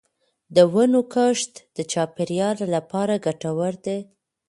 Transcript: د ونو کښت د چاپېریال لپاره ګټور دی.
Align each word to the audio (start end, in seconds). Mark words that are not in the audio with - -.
د 0.55 0.57
ونو 0.73 1.01
کښت 1.13 1.53
د 1.77 1.77
چاپېریال 1.91 2.57
لپاره 2.75 3.13
ګټور 3.25 3.73
دی. 3.85 3.99